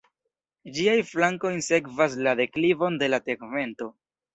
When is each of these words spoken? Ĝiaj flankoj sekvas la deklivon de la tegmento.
Ĝiaj 0.77 0.95
flankoj 1.11 1.53
sekvas 1.67 2.19
la 2.25 2.37
deklivon 2.43 3.03
de 3.05 3.15
la 3.17 3.25
tegmento. 3.33 3.97